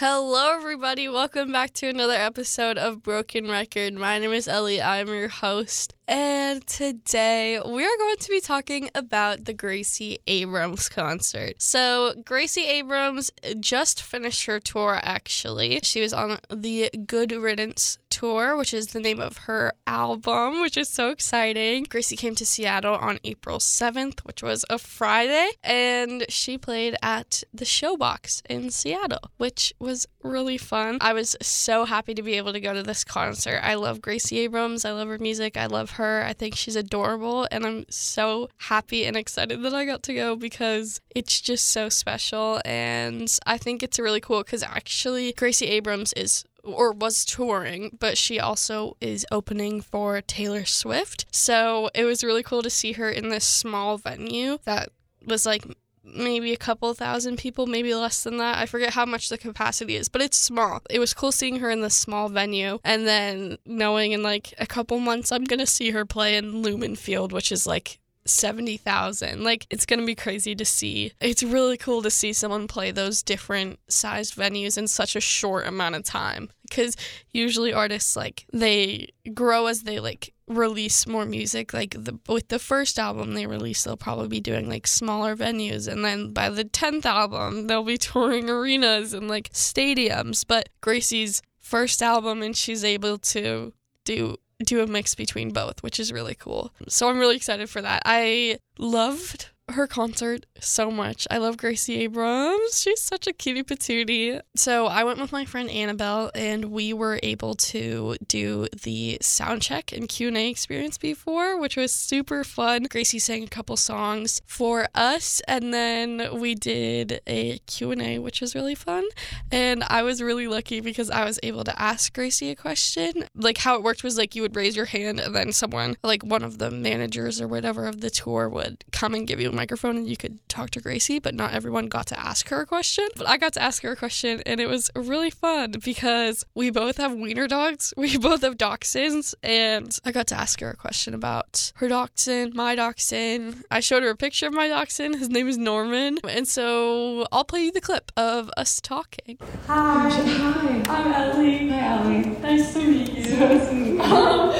[0.00, 1.10] Hello, everybody.
[1.10, 3.92] Welcome back to another episode of Broken Record.
[3.92, 4.80] My name is Ellie.
[4.80, 5.92] I'm your host.
[6.10, 11.62] And today we are going to be talking about the Gracie Abrams concert.
[11.62, 15.78] So, Gracie Abrams just finished her tour, actually.
[15.84, 20.76] She was on the Good Riddance tour, which is the name of her album, which
[20.76, 21.84] is so exciting.
[21.84, 27.44] Gracie came to Seattle on April 7th, which was a Friday, and she played at
[27.54, 30.98] the Showbox in Seattle, which was really fun.
[31.00, 33.60] I was so happy to be able to go to this concert.
[33.62, 34.84] I love Gracie Abrams.
[34.84, 35.56] I love her music.
[35.56, 35.99] I love her.
[36.02, 40.36] I think she's adorable, and I'm so happy and excited that I got to go
[40.36, 42.60] because it's just so special.
[42.64, 48.18] And I think it's really cool because actually, Gracie Abrams is or was touring, but
[48.18, 51.24] she also is opening for Taylor Swift.
[51.30, 54.90] So it was really cool to see her in this small venue that
[55.26, 55.64] was like
[56.14, 58.58] maybe a couple thousand people, maybe less than that.
[58.58, 60.80] I forget how much the capacity is, but it's small.
[60.90, 64.66] It was cool seeing her in this small venue and then knowing in like a
[64.66, 69.42] couple months I'm going to see her play in Lumen Field, which is like 70,000.
[69.42, 71.12] Like, it's going to be crazy to see.
[71.20, 75.66] It's really cool to see someone play those different sized venues in such a short
[75.66, 76.50] amount of time.
[76.68, 76.96] Because
[77.32, 81.72] usually artists, like, they grow as they, like, release more music.
[81.72, 85.88] Like, the, with the first album they release, they'll probably be doing, like, smaller venues.
[85.90, 90.44] And then by the 10th album, they'll be touring arenas and, like, stadiums.
[90.46, 93.72] But Gracie's first album, and she's able to
[94.04, 96.70] do do a mix between both, which is really cool.
[96.86, 98.02] So I'm really excited for that.
[98.04, 101.26] I loved her concert so much.
[101.30, 102.80] I love Gracie Abrams.
[102.80, 104.40] She's such a cutie patootie.
[104.56, 109.62] So I went with my friend Annabelle and we were able to do the sound
[109.62, 112.84] check and Q&A experience before, which was super fun.
[112.84, 118.54] Gracie sang a couple songs for us and then we did a Q&A, which was
[118.54, 119.04] really fun.
[119.50, 123.24] And I was really lucky because I was able to ask Gracie a question.
[123.34, 126.22] Like how it worked was like you would raise your hand and then someone, like
[126.22, 129.52] one of the managers or whatever of the tour would come and give you a
[129.60, 132.66] microphone and you could talk to Gracie, but not everyone got to ask her a
[132.66, 133.06] question.
[133.14, 136.70] But I got to ask her a question and it was really fun because we
[136.70, 137.92] both have wiener dogs.
[138.00, 142.54] We both have dachshunds and I got to ask her a question about her dachshund,
[142.54, 143.64] my dachshund.
[143.70, 145.16] I showed her a picture of my dachshund.
[145.16, 146.18] His name is Norman.
[146.26, 149.36] And so I'll play you the clip of us talking.
[149.66, 150.08] Hi.
[150.08, 150.82] Hi.
[150.88, 151.68] I'm Ellie.
[151.68, 152.24] Hi, Ellie.
[152.40, 153.24] Nice to meet you.
[153.24, 154.00] So nice to meet you.
[154.00, 154.50] Um,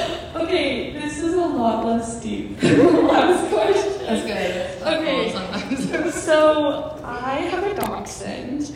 [0.43, 4.05] okay, this is a lot less deep last question.
[4.05, 4.70] That's good.
[4.91, 5.31] Okay.
[5.71, 6.13] Sometimes.
[6.15, 8.75] So I have a dachshund,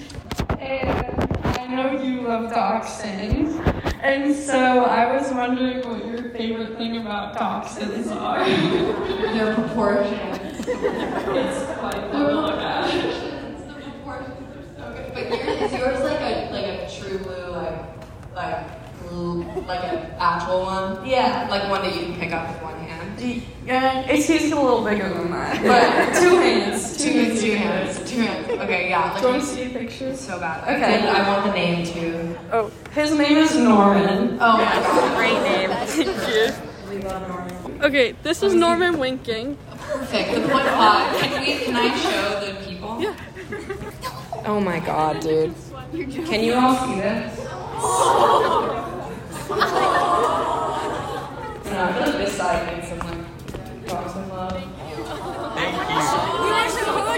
[0.60, 3.54] and I know you love dachshunds,
[4.02, 8.46] and so I was wondering what your favorite thing about dachshunds are.
[9.34, 10.42] They're proportionate.
[10.68, 12.92] it's quite the look at.
[13.68, 15.14] the proportions are so good.
[15.14, 17.78] But yours, is yours like a like a true blue like
[18.34, 21.06] like blue like an actual one?
[21.06, 21.48] Yeah.
[21.50, 22.85] Like one that you can pick up with one hand.
[23.66, 26.98] Yeah, it's usually a little bigger than that, but two hands.
[27.06, 27.42] Two hands.
[27.42, 28.10] Two hands.
[28.12, 28.48] Two hands.
[28.50, 28.90] Okay.
[28.90, 29.12] Yeah.
[29.14, 30.16] Like, Do you want to see a picture?
[30.16, 30.64] So bad.
[30.64, 31.00] Okay.
[31.00, 32.38] And I want the name too.
[32.52, 34.38] Oh, his name is Norman.
[34.40, 35.18] Oh my god.
[35.18, 35.70] Great name.
[35.88, 36.54] Thank you.
[36.90, 37.84] We love Norman.
[37.84, 39.58] Okay, this is Norman winking.
[39.80, 40.32] Perfect.
[40.32, 41.18] With one eye.
[41.20, 41.56] Can we?
[41.66, 43.02] Can I show the people?
[43.02, 43.16] Yeah.
[44.46, 45.54] Oh my god, dude.
[45.92, 47.40] Can you all see this?
[51.66, 54.54] No, I feel like this side needs some like dachshund love.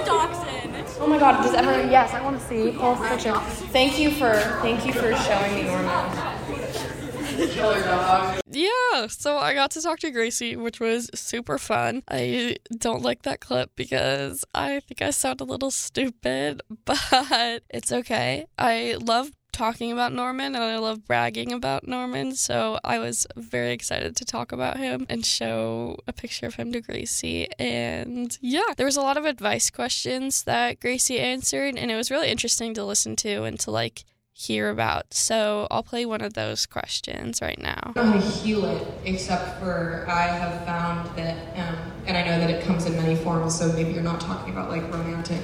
[0.10, 2.70] Oh my god, does everyone yes, I wanna see.
[2.78, 3.34] Oh, Post picture.
[3.72, 7.48] Thank you for thank you for showing me Norman.
[7.50, 8.40] Killer dog.
[8.50, 12.02] Yeah, so I got to talk to Gracie, which was super fun.
[12.08, 17.92] I don't like that clip because I think I sound a little stupid, but it's
[17.92, 18.48] okay.
[18.58, 23.72] I love talking about Norman and I love bragging about Norman, so I was very
[23.72, 27.50] excited to talk about him and show a picture of him to Gracie.
[27.58, 32.12] And yeah, there was a lot of advice questions that Gracie answered, and it was
[32.12, 35.12] really interesting to listen to and to like hear about.
[35.16, 37.94] So I'll play one of those questions right now.
[37.96, 42.16] I don't know how to heal it, except for I have found that, um, and
[42.16, 44.84] I know that it comes in many forms, so maybe you're not talking about like
[44.94, 45.42] romantic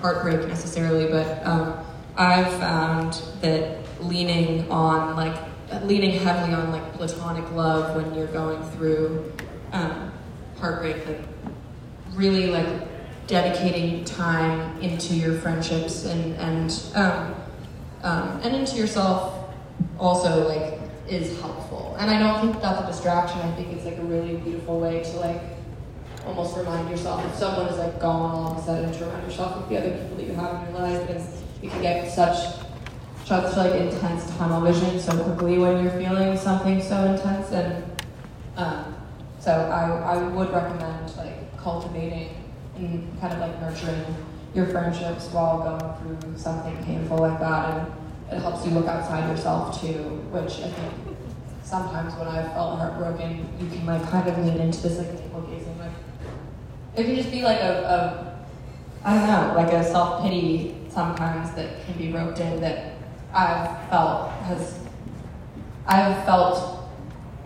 [0.00, 1.78] heartbreak necessarily, but um,
[2.16, 5.36] I've found that leaning on like
[5.82, 9.32] leaning heavily on like platonic love when you're going through
[9.72, 10.12] um,
[10.58, 11.22] heartbreak, like
[12.12, 12.66] really like
[13.26, 17.34] dedicating time into your friendships and and um,
[18.02, 19.50] um, and into yourself
[19.98, 20.78] also like
[21.08, 21.96] is helpful.
[21.98, 23.40] And I don't think that's a distraction.
[23.40, 25.42] I think it's like a really beautiful way to like
[26.26, 29.56] almost remind yourself if someone is like gone all of a sudden to remind yourself
[29.56, 32.56] of the other people that you have in your life and you can get such
[33.24, 37.82] such like intense tunnel vision so quickly when you're feeling something so intense and
[38.58, 38.94] um,
[39.40, 42.34] so I, I would recommend like cultivating
[42.76, 44.04] and kind of like nurturing
[44.54, 49.26] your friendships while going through something painful like that and it helps you look outside
[49.30, 50.02] yourself too
[50.32, 51.16] which i think
[51.62, 55.40] sometimes when i've felt heartbroken you can like kind of lean into this like navel
[55.42, 55.92] gazing like
[56.94, 58.36] it can just be like a,
[59.02, 62.94] a i don't know like a self-pity sometimes that can be roped in that
[63.34, 64.78] i've felt has
[65.86, 66.80] i've felt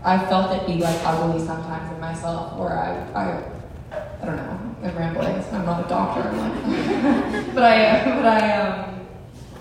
[0.04, 3.42] I've felt it be like ugly sometimes in myself where I, I
[4.20, 4.60] I don't know.
[4.82, 5.42] I'm rambling.
[5.52, 6.22] I'm not a doctor.
[7.54, 9.06] But I, but I, um,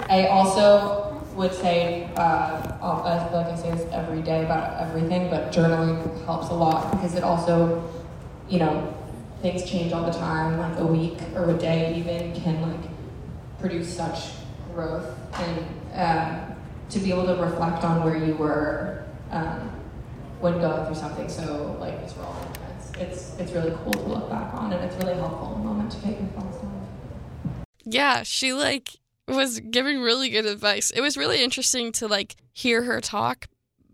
[0.10, 5.30] I also would say, uh, I feel like I say this every day about everything,
[5.30, 7.84] but journaling helps a lot because it also,
[8.50, 8.94] you know,
[9.42, 10.60] things change all the time.
[10.60, 12.90] Like a week or a day even can like
[13.60, 14.32] produce such
[14.74, 16.56] growth, and um,
[16.90, 19.72] to be able to reflect on where you were um,
[20.40, 21.96] when going through something so like
[23.00, 25.92] it's it's really cool to look back on, and it's really helpful in a moment
[25.92, 26.88] to take reflects on.
[27.84, 30.90] Yeah, she like was giving really good advice.
[30.92, 33.48] It was really interesting to like hear her talk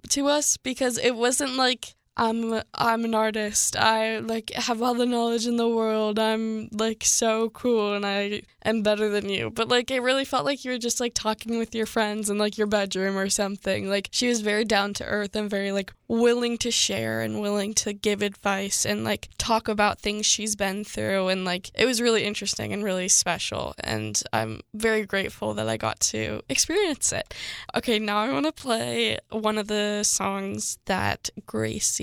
[0.10, 3.76] to us because it wasn't like I'm I'm an artist.
[3.76, 6.20] I like have all the knowledge in the world.
[6.20, 9.50] I'm like so cool and I am better than you.
[9.50, 12.38] But like it really felt like you were just like talking with your friends in
[12.38, 13.90] like your bedroom or something.
[13.90, 17.74] Like she was very down to earth and very like willing to share and willing
[17.74, 22.00] to give advice and like talk about things she's been through and like it was
[22.00, 27.34] really interesting and really special and I'm very grateful that I got to experience it.
[27.76, 32.03] Okay, now I want to play one of the songs that Gracie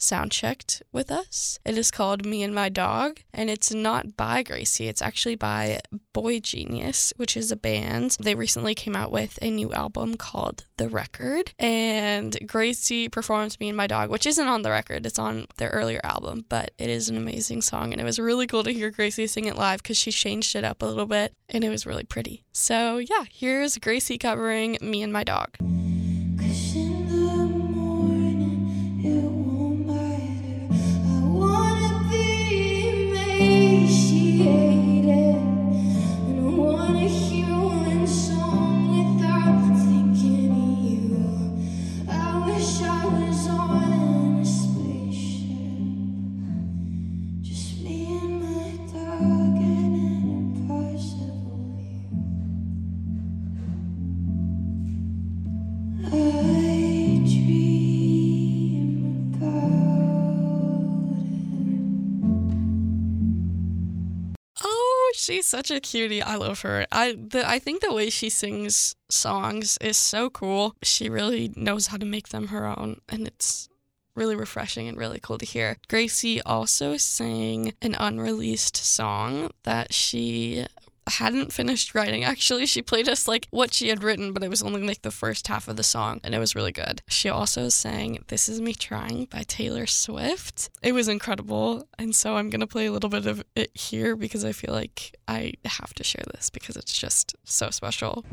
[0.00, 1.58] sound checked with us.
[1.64, 4.88] It is called Me and My Dog, and it's not by Gracie.
[4.88, 5.80] It's actually by
[6.12, 8.16] Boy Genius, which is a band.
[8.18, 13.68] They recently came out with a new album called The Record, and Gracie performs Me
[13.68, 15.06] and My Dog, which isn't on the record.
[15.06, 18.46] It's on their earlier album, but it is an amazing song, and it was really
[18.46, 21.34] cool to hear Gracie sing it live because she changed it up a little bit,
[21.48, 22.44] and it was really pretty.
[22.52, 25.56] So yeah, here's Gracie covering Me and My Dog.
[65.50, 66.22] Such a cutie.
[66.22, 66.86] I love her.
[66.92, 70.76] I the, I think the way she sings songs is so cool.
[70.82, 73.68] She really knows how to make them her own, and it's
[74.14, 75.76] really refreshing and really cool to hear.
[75.88, 80.66] Gracie also sang an unreleased song that she
[81.10, 82.24] hadn't finished writing.
[82.24, 85.10] Actually, she played us like what she had written, but it was only like the
[85.10, 87.02] first half of the song, and it was really good.
[87.08, 90.70] She also sang This Is Me Trying by Taylor Swift.
[90.82, 94.44] It was incredible, and so I'm gonna play a little bit of it here because
[94.44, 98.24] I feel like I have to share this because it's just so special.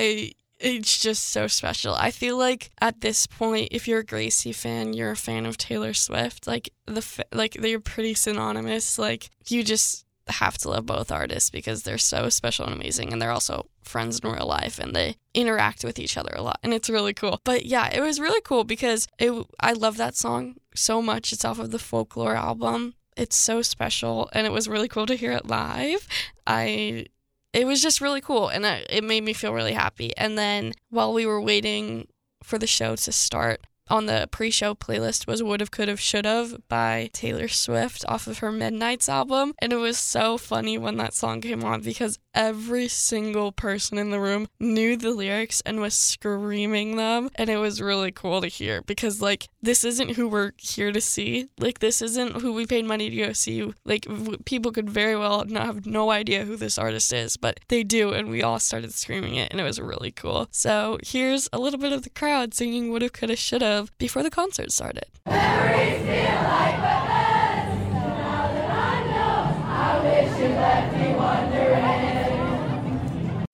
[0.00, 1.94] I it's just so special.
[1.94, 5.56] I feel like at this point, if you're a Gracie fan, you're a fan of
[5.56, 6.46] Taylor Swift.
[6.46, 8.98] Like the like they're pretty synonymous.
[8.98, 13.20] Like you just have to love both artists because they're so special and amazing, and
[13.20, 16.74] they're also friends in real life, and they interact with each other a lot, and
[16.74, 17.40] it's really cool.
[17.44, 19.32] But yeah, it was really cool because it.
[19.60, 21.32] I love that song so much.
[21.32, 22.94] It's off of the Folklore album.
[23.16, 26.06] It's so special, and it was really cool to hear it live.
[26.46, 27.06] I
[27.52, 30.16] it was just really cool and it made me feel really happy.
[30.16, 32.08] And then while we were waiting
[32.42, 36.24] for the show to start, on the pre-show playlist was "Would Have, Could Have, Should
[36.24, 40.96] Have" by Taylor Swift off of her Midnights album, and it was so funny when
[40.98, 45.80] that song came on because every single person in the room knew the lyrics and
[45.80, 47.30] was screaming them.
[47.34, 51.00] And it was really cool to hear because, like, this isn't who we're here to
[51.00, 51.48] see.
[51.58, 53.72] Like, this isn't who we paid money to go see.
[53.84, 57.60] Like, w- people could very well not have no idea who this artist is, but
[57.68, 58.12] they do.
[58.12, 60.48] And we all started screaming it, and it was really cool.
[60.50, 64.72] So, here's a little bit of the crowd singing Woulda, Coulda, Shoulda before the concert
[64.72, 65.06] started.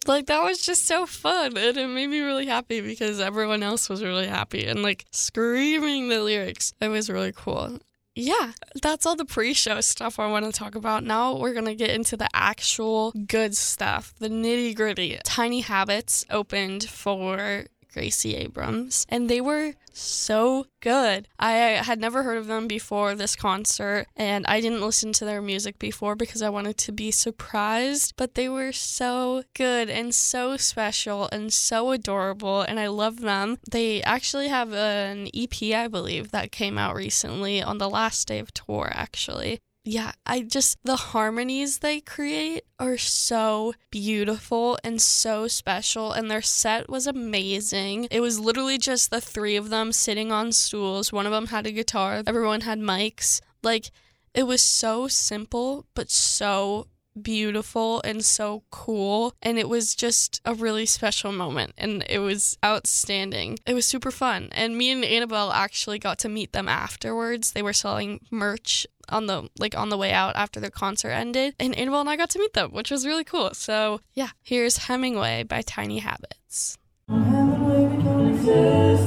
[0.06, 3.88] Like that was just so fun and it made me really happy because everyone else
[3.88, 6.72] was really happy and like screaming the lyrics.
[6.80, 7.78] It was really cool.
[8.18, 11.04] Yeah, that's all the pre show stuff I want to talk about.
[11.04, 15.18] Now we're going to get into the actual good stuff, the nitty gritty.
[15.22, 21.28] Tiny Habits opened for Gracie Abrams, and they were so good.
[21.38, 25.40] I had never heard of them before this concert, and I didn't listen to their
[25.40, 30.58] music before because I wanted to be surprised, but they were so good and so
[30.58, 33.56] special and so adorable, and I love them.
[33.70, 38.40] They actually have an EP, I believe, that came out recently on the last day
[38.40, 45.46] of tour, actually yeah, I just, the harmonies they create are so beautiful and so
[45.46, 46.10] special.
[46.10, 48.08] And their set was amazing.
[48.10, 51.12] It was literally just the three of them sitting on stools.
[51.12, 53.40] One of them had a guitar, everyone had mics.
[53.62, 53.90] Like,
[54.34, 56.88] it was so simple, but so
[57.20, 59.34] beautiful and so cool.
[59.42, 61.72] And it was just a really special moment.
[61.76, 63.58] And it was outstanding.
[63.66, 64.48] It was super fun.
[64.52, 67.52] And me and Annabelle actually got to meet them afterwards.
[67.52, 71.54] They were selling merch on the like on the way out after the concert ended
[71.60, 74.78] and Annabelle and I got to meet them which was really cool so yeah here's
[74.78, 76.76] Hemingway by Tiny Habits
[77.08, 79.06] Is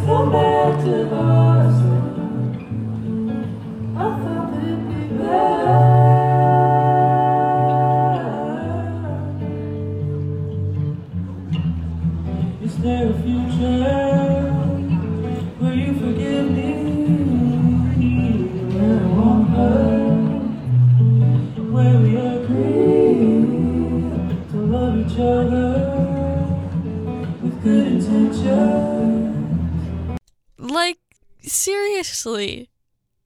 [30.58, 31.00] like
[31.42, 32.70] seriously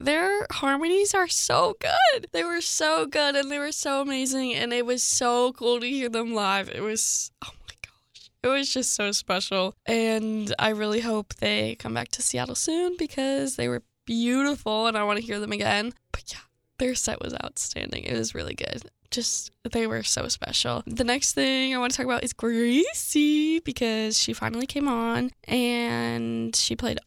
[0.00, 2.26] their harmonies are so good.
[2.32, 5.88] They were so good and they were so amazing and it was so cool to
[5.88, 6.68] hear them live.
[6.68, 9.74] It was oh my gosh it was just so special.
[9.86, 14.98] And i really hope they come back to seattle soon because they were beautiful and
[14.98, 15.92] i want to hear them again.
[16.12, 16.40] But yeah
[16.78, 18.04] their set was outstanding.
[18.04, 18.82] It was really good
[19.14, 20.82] just they were so special.
[20.86, 25.30] The next thing I want to talk about is Gracie because she finally came on
[25.44, 26.98] and she played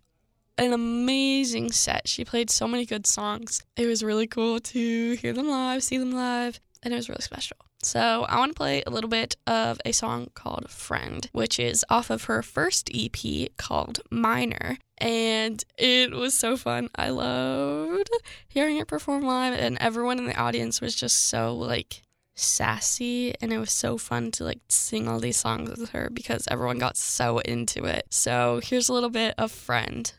[0.57, 2.07] an amazing set.
[2.07, 3.61] She played so many good songs.
[3.75, 7.21] It was really cool to hear them live, see them live, and it was really
[7.21, 7.57] special.
[7.83, 11.85] So, I want to play a little bit of a song called Friend, which is
[11.89, 14.77] off of her first EP called Minor.
[14.97, 16.89] And it was so fun.
[16.95, 18.09] I loved
[18.47, 22.01] hearing it perform live, and everyone in the audience was just so like
[22.37, 26.47] sassy and it was so fun to like sing all these songs with her because
[26.49, 28.05] everyone got so into it.
[28.11, 30.11] So here's a little bit of Friend.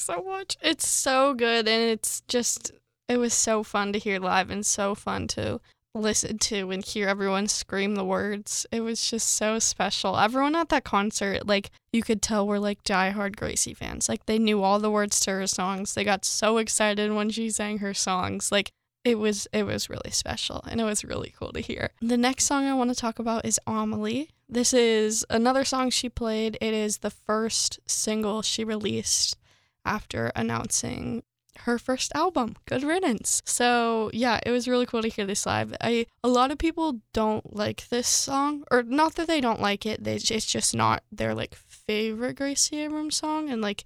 [0.00, 0.56] Song so much.
[0.62, 2.72] It's so good and it's just
[3.08, 5.60] it was so fun to hear live and so fun to
[5.94, 8.66] listen to and hear everyone scream the words.
[8.72, 10.18] It was just so special.
[10.18, 14.08] Everyone at that concert, like you could tell were like diehard Gracie fans.
[14.08, 15.94] Like they knew all the words to her songs.
[15.94, 18.50] They got so excited when she sang her songs.
[18.50, 18.70] Like
[19.04, 21.90] it was it was really special and it was really cool to hear.
[22.00, 24.30] The next song I want to talk about is Amelie.
[24.48, 26.56] This is another song she played.
[26.60, 29.36] It is the first single she released
[29.84, 31.22] after announcing
[31.60, 33.42] her first album, Good Riddance.
[33.44, 35.74] So yeah, it was really cool to hear this live.
[35.80, 39.84] I a lot of people don't like this song, or not that they don't like
[39.86, 40.02] it.
[40.04, 43.84] They it's just not their like favorite Gracie Abrams song, and like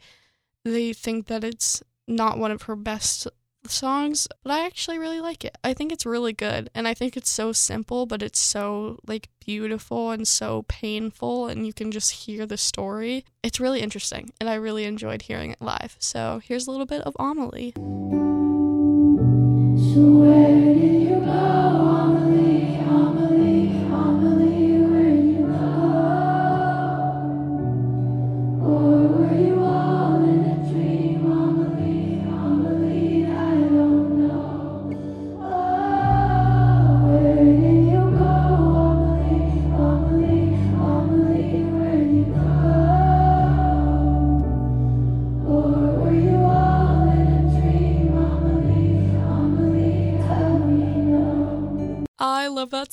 [0.65, 3.27] they think that it's not one of her best
[3.71, 5.57] songs, but I actually really like it.
[5.63, 6.71] I think it's really good.
[6.75, 11.67] And I think it's so simple, but it's so like beautiful and so painful and
[11.67, 13.25] you can just hear the story.
[13.43, 15.97] It's really interesting and I really enjoyed hearing it live.
[15.99, 17.73] So here's a little bit of Amelie.
[19.95, 20.17] So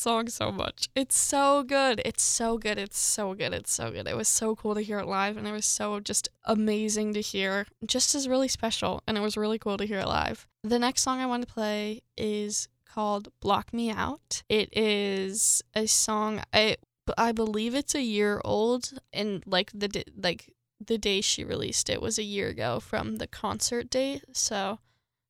[0.03, 0.89] song so much.
[0.95, 2.01] It's so good.
[2.03, 2.77] It's so good.
[2.77, 3.53] It's so good.
[3.53, 4.07] It's so good.
[4.07, 7.21] It was so cool to hear it live and it was so just amazing to
[7.21, 7.65] hear.
[7.85, 10.45] Just as really special and it was really cool to hear it live.
[10.63, 14.43] The next song I want to play is called Block Me Out.
[14.49, 16.77] It is a song I
[17.17, 20.53] I believe it's a year old and like the like
[20.85, 24.25] the day she released it was a year ago from the concert date.
[24.33, 24.79] So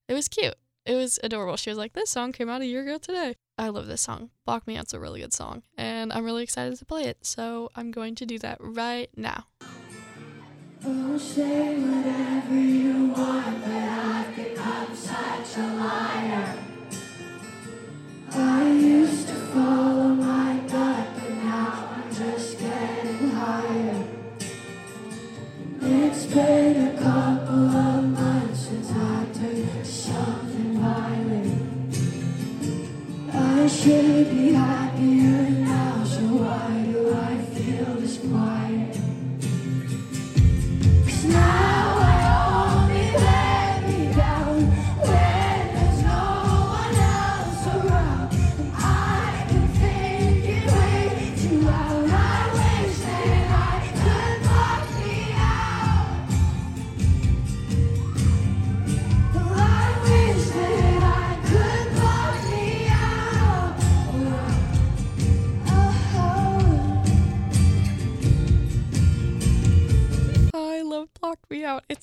[0.07, 0.55] it was cute.
[0.85, 1.55] It was adorable.
[1.55, 3.35] She was like, This song came out a year ago today.
[3.57, 4.31] I love this song.
[4.45, 7.25] Block Me Out's a really good song, and I'm really excited to play it.
[7.25, 9.45] So I'm going to do that right now.
[10.85, 11.17] Oh,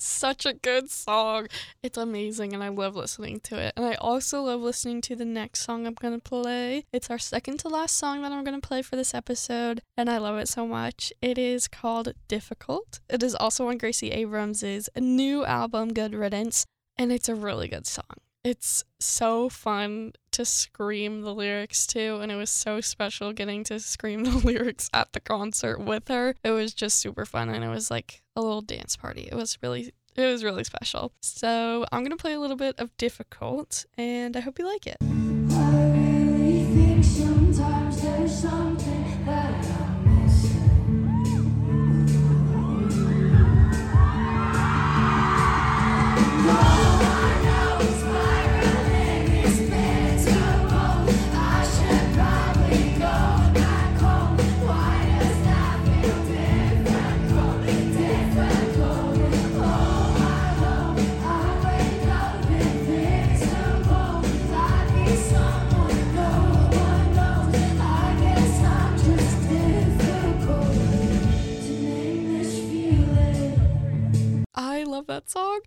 [0.01, 1.47] such a good song.
[1.83, 3.73] It's amazing, and I love listening to it.
[3.75, 6.85] And I also love listening to the next song I'm going to play.
[6.91, 10.09] It's our second to last song that I'm going to play for this episode, and
[10.09, 11.13] I love it so much.
[11.21, 12.99] It is called Difficult.
[13.09, 16.65] It is also on Gracie Abrams' new album, Good Riddance,
[16.97, 18.17] and it's a really good song.
[18.43, 23.79] It's so fun to scream the lyrics to, and it was so special getting to
[23.79, 26.33] scream the lyrics at the concert with her.
[26.43, 29.29] It was just super fun, and it was like a little dance party.
[29.31, 31.11] It was really, it was really special.
[31.21, 34.97] So I'm gonna play a little bit of Difficult, and I hope you like it.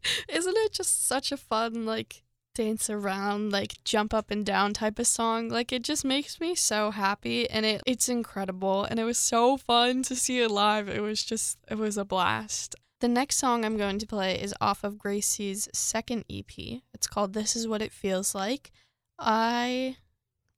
[0.28, 2.22] Isn't it just such a fun, like,
[2.54, 5.48] dance around, like, jump up and down type of song?
[5.48, 8.84] Like, it just makes me so happy and it, it's incredible.
[8.84, 10.88] And it was so fun to see it live.
[10.88, 12.76] It was just, it was a blast.
[13.00, 16.80] The next song I'm going to play is off of Gracie's second EP.
[16.94, 18.70] It's called This Is What It Feels Like.
[19.18, 19.96] I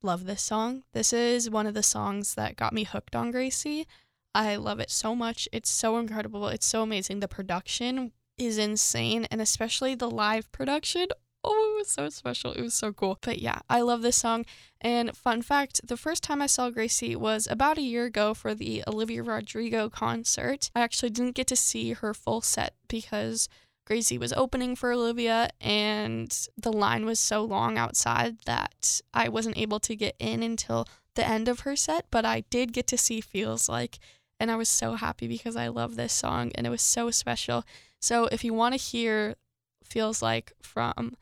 [0.02, 0.84] love this song.
[0.92, 3.86] This is one of the songs that got me hooked on Gracie.
[4.34, 5.48] I love it so much.
[5.52, 6.48] It's so incredible.
[6.48, 7.20] It's so amazing.
[7.20, 11.08] The production is insane, and especially the live production.
[11.44, 12.52] Oh, it was so special.
[12.52, 13.18] It was so cool.
[13.22, 14.44] But yeah, I love this song.
[14.80, 18.52] And fun fact the first time I saw Gracie was about a year ago for
[18.52, 20.70] the Olivia Rodrigo concert.
[20.74, 23.48] I actually didn't get to see her full set because
[23.86, 29.56] Gracie was opening for Olivia, and the line was so long outside that I wasn't
[29.56, 32.06] able to get in until the end of her set.
[32.10, 34.00] But I did get to see Feels Like,
[34.38, 37.64] and I was so happy because I love this song and it was so special.
[38.00, 39.36] So if you want to hear
[39.84, 41.16] Feels Like from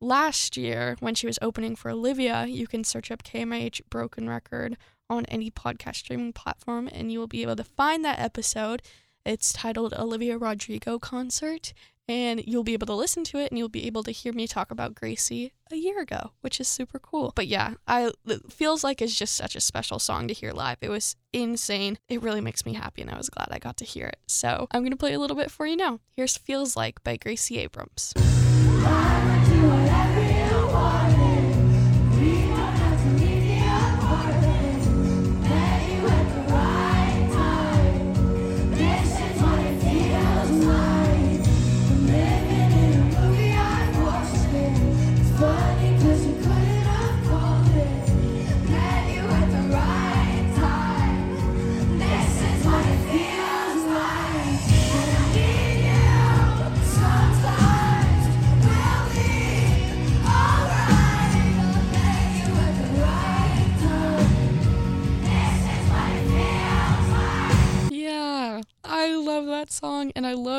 [0.00, 4.76] last year when she was opening for Olivia, you can search up KMIH Broken Record
[5.08, 8.82] on any podcast streaming platform and you will be able to find that episode.
[9.26, 11.72] It's titled Olivia Rodrigo Concert,
[12.06, 14.46] and you'll be able to listen to it and you'll be able to hear me
[14.46, 17.32] talk about Gracie a year ago, which is super cool.
[17.34, 18.12] But yeah, I
[18.48, 20.76] feels like it's just such a special song to hear live.
[20.80, 21.98] It was insane.
[22.08, 24.20] It really makes me happy and I was glad I got to hear it.
[24.28, 25.98] So, I'm going to play a little bit for you now.
[26.16, 28.12] Here's Feels Like by Gracie Abrams.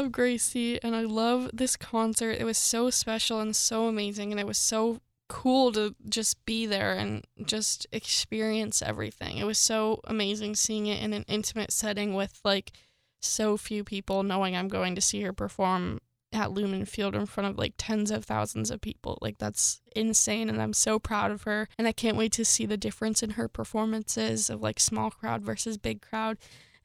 [0.08, 2.38] Love Gracie and I love this concert.
[2.40, 6.66] It was so special and so amazing and it was so cool to just be
[6.66, 9.38] there and just experience everything.
[9.38, 12.72] It was so amazing seeing it in an intimate setting with like
[13.20, 16.00] so few people knowing I'm going to see her perform
[16.32, 19.18] at Lumen Field in front of like tens of thousands of people.
[19.22, 22.66] Like that's insane and I'm so proud of her and I can't wait to see
[22.66, 26.38] the difference in her performances of like small crowd versus big crowd.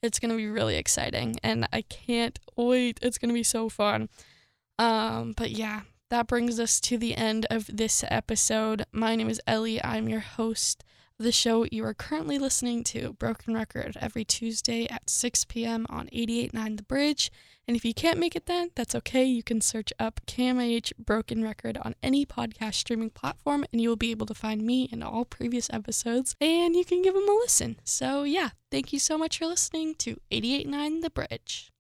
[0.03, 2.99] It's going to be really exciting and I can't wait.
[3.03, 4.09] It's going to be so fun.
[4.79, 8.85] Um but yeah, that brings us to the end of this episode.
[8.91, 9.83] My name is Ellie.
[9.83, 10.83] I'm your host
[11.23, 15.87] the show you are currently listening to, Broken Record, every Tuesday at 6 p.m.
[15.89, 17.31] on 88.9 The Bridge.
[17.67, 19.25] And if you can't make it then, that's okay.
[19.25, 23.97] You can search up KMIH Broken Record on any podcast streaming platform, and you will
[23.97, 27.33] be able to find me and all previous episodes, and you can give them a
[27.33, 27.77] listen.
[27.85, 31.73] So, yeah, thank you so much for listening to 88.9 The Bridge.